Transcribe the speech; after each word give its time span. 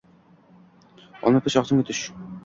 Olma 1.31 1.41
pish, 1.47 1.57
og‘zimga 1.61 1.85
tush. 1.91 2.01